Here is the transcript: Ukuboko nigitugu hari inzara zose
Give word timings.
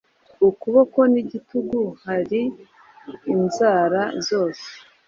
Ukuboko 0.49 0.99
nigitugu 1.11 1.81
hari 2.05 2.41
inzara 3.33 4.01
zose 4.27 4.67